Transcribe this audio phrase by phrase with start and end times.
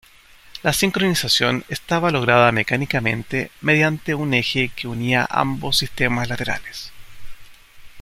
[0.63, 6.91] La sincronización estaba lograda mecánicamente mediante un eje que unía ambos sistemas laterales.